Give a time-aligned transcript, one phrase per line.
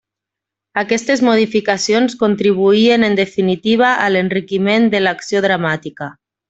[0.81, 6.15] Aquestes modificacions contribuïen en definitiva a l'enriquiment de l'acció dramàtica.